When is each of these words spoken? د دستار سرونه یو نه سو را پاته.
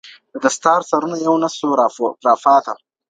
د 0.31 0.33
دستار 0.45 0.81
سرونه 0.89 1.17
یو 1.25 1.35
نه 1.43 1.49
سو 1.57 1.67
را 1.79 1.87
پاته. 2.43 2.73